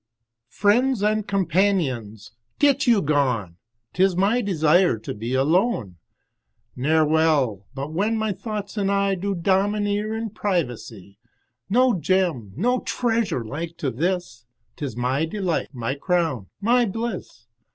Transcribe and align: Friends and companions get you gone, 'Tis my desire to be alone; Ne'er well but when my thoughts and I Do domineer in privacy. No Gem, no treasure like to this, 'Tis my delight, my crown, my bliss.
Friends 0.49 1.03
and 1.03 1.27
companions 1.27 2.31
get 2.57 2.87
you 2.87 3.03
gone, 3.03 3.57
'Tis 3.93 4.15
my 4.15 4.41
desire 4.41 4.97
to 4.97 5.13
be 5.13 5.35
alone; 5.35 5.97
Ne'er 6.75 7.05
well 7.05 7.67
but 7.75 7.93
when 7.93 8.17
my 8.17 8.31
thoughts 8.33 8.77
and 8.77 8.89
I 8.91 9.13
Do 9.13 9.35
domineer 9.35 10.15
in 10.15 10.31
privacy. 10.31 11.19
No 11.69 11.93
Gem, 11.93 12.51
no 12.55 12.79
treasure 12.79 13.45
like 13.45 13.77
to 13.77 13.91
this, 13.91 14.47
'Tis 14.75 14.97
my 14.97 15.25
delight, 15.25 15.69
my 15.71 15.93
crown, 15.93 16.47
my 16.59 16.87
bliss. 16.87 17.45